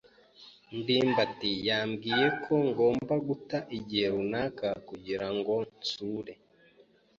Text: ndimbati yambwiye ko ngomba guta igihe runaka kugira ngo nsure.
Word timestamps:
ndimbati 0.77 1.51
yambwiye 1.67 2.25
ko 2.43 2.53
ngomba 2.67 3.13
guta 3.27 3.57
igihe 3.77 4.05
runaka 4.13 4.67
kugira 4.87 5.27
ngo 5.35 5.53
nsure. 5.77 6.33